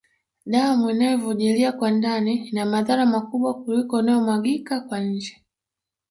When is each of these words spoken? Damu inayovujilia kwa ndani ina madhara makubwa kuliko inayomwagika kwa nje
Damu 0.45 0.89
inayovujilia 0.89 1.71
kwa 1.71 1.91
ndani 1.91 2.47
ina 2.47 2.65
madhara 2.65 3.05
makubwa 3.05 3.53
kuliko 3.63 3.99
inayomwagika 3.99 4.81
kwa 4.81 4.99
nje 4.99 5.43